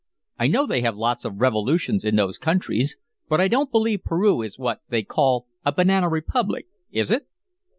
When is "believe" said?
3.71-4.03